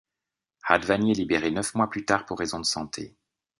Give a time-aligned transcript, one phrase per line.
[0.63, 3.15] Hatvany est libéré neuf mois plus tard pour raison de santé.